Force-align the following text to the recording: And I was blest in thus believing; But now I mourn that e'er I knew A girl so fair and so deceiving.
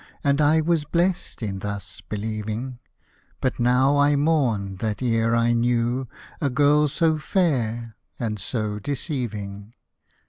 And 0.23 0.41
I 0.41 0.61
was 0.61 0.83
blest 0.83 1.43
in 1.43 1.59
thus 1.59 2.01
believing; 2.01 2.79
But 3.39 3.59
now 3.59 3.97
I 3.97 4.15
mourn 4.15 4.77
that 4.77 4.99
e'er 4.99 5.35
I 5.35 5.53
knew 5.53 6.07
A 6.41 6.49
girl 6.49 6.87
so 6.87 7.19
fair 7.19 7.95
and 8.17 8.39
so 8.39 8.79
deceiving. 8.79 9.75